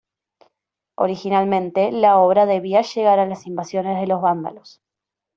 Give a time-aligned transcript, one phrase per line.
[0.95, 4.81] Originalmente la obra debía llegar a las invasiones de los vándalos.